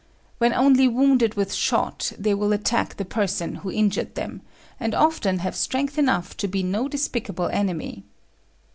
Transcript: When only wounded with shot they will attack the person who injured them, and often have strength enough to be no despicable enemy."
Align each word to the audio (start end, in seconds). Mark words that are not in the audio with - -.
When 0.39 0.51
only 0.51 0.87
wounded 0.87 1.35
with 1.35 1.53
shot 1.53 2.11
they 2.17 2.33
will 2.33 2.53
attack 2.53 2.97
the 2.97 3.05
person 3.05 3.57
who 3.57 3.69
injured 3.71 4.15
them, 4.15 4.41
and 4.79 4.95
often 4.95 5.37
have 5.45 5.55
strength 5.55 5.99
enough 5.99 6.35
to 6.37 6.47
be 6.47 6.63
no 6.63 6.87
despicable 6.87 7.49
enemy." 7.49 8.03